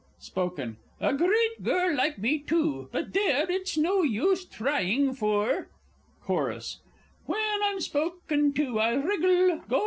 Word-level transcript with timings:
Spoken 0.17 0.77
A 0.99 1.13
great 1.13 1.61
girl 1.61 1.95
like 1.95 2.17
me, 2.17 2.39
too! 2.39 2.89
But 2.91 3.13
there, 3.13 3.45
it's 3.51 3.77
no 3.77 4.01
use 4.01 4.45
trying, 4.45 5.13
for 5.13 5.67
Chorus 6.23 6.79
When 7.27 7.37
I'm 7.65 7.79
spoken 7.79 8.51
to, 8.53 8.79
I 8.79 8.95
wriggle, 8.95 9.59
&c. 9.69 9.75